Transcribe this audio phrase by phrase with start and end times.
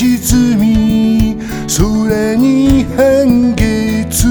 [0.00, 1.36] 沈み
[1.76, 4.28] 空に半月。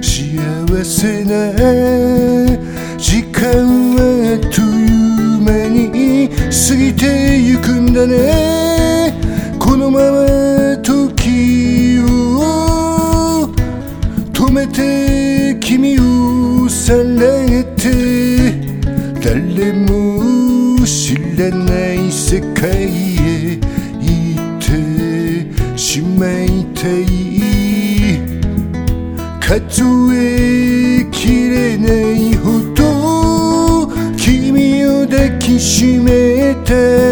[0.00, 1.50] 幸せな
[2.96, 3.98] 時間は
[4.30, 9.12] あっという間に過ぎてゆくんだね。
[9.58, 13.50] このまま時を
[14.32, 18.54] 止めて君をさらげて
[19.20, 23.76] 誰も知らない世界へ。
[26.16, 28.20] っていい。
[29.40, 29.82] 数
[30.14, 37.05] えきれないほど君を抱きしめて。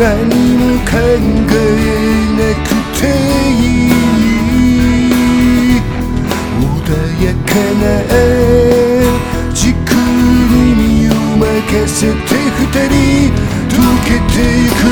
[0.00, 1.04] 何も考え
[2.38, 3.04] なくて
[3.52, 3.52] い
[3.84, 3.92] い
[6.58, 6.64] 穏
[7.22, 7.84] やかな
[9.52, 9.92] 時空
[10.56, 11.44] に身を任
[11.86, 12.96] せて二人
[13.68, 14.82] 溶けてゆく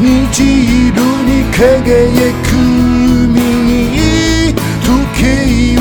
[0.00, 0.34] 虹
[0.88, 3.70] 色に輝く海に
[4.82, 5.24] 時計
[5.78, 5.80] を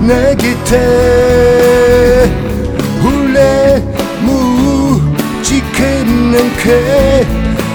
[0.00, 1.27] 投げた
[6.38, 6.56] なんか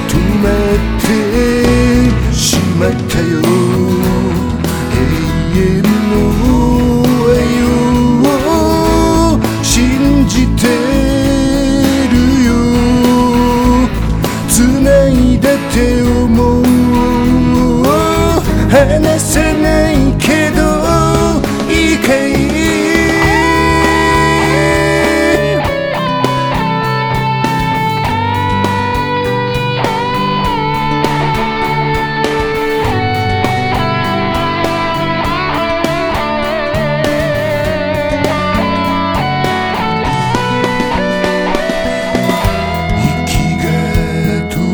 [0.07, 3.32] 止まってしまったよ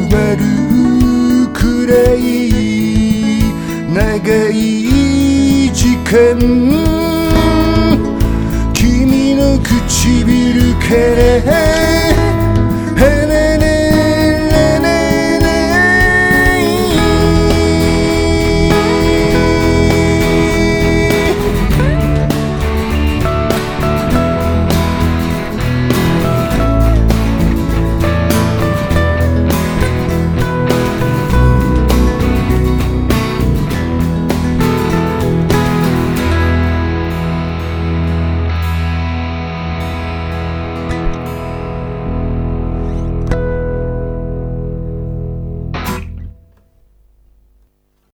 [0.09, 0.41] 止まる
[1.53, 3.43] くらい
[3.93, 6.35] 長い時間
[8.73, 10.87] 君の唇か
[11.45, 11.88] ら